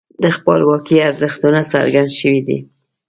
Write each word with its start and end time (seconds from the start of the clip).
د 0.23 0.25
خپلواکۍ 0.35 0.97
ارزښتونه 1.07 1.59
څرګند 1.71 2.09
شوي 2.19 2.41
دي. 2.47 2.57